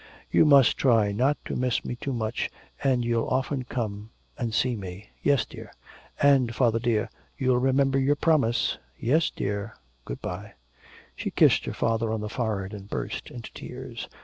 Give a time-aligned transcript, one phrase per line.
[0.31, 2.49] You must try not to miss me too much
[2.83, 5.71] and you'll often come and see me.' 'Yes, dear.'
[6.19, 9.75] 'And, father, dear, you'll remember your promise.' 'Yes, dear...
[10.05, 10.53] Good bye.'
[11.15, 14.09] She kissed her father on the forehead and burst into tears.